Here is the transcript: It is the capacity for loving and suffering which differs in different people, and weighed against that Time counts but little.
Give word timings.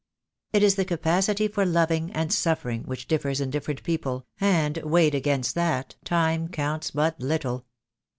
It 0.51 0.63
is 0.63 0.77
the 0.77 0.83
capacity 0.85 1.47
for 1.47 1.63
loving 1.63 2.09
and 2.13 2.33
suffering 2.33 2.81
which 2.85 3.07
differs 3.07 3.39
in 3.39 3.51
different 3.51 3.83
people, 3.83 4.25
and 4.39 4.77
weighed 4.79 5.13
against 5.13 5.53
that 5.53 5.95
Time 6.03 6.47
counts 6.47 6.89
but 6.89 7.19
little. 7.21 7.67